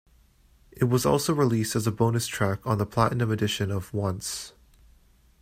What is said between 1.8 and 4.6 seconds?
a bonus track on the platinum edition of "Once".